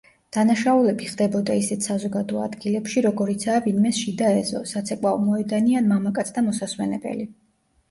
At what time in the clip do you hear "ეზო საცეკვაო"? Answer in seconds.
4.41-5.23